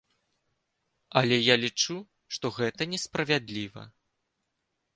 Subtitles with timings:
[1.21, 1.97] Але я лічу,
[2.37, 3.87] што гэта несправядліва.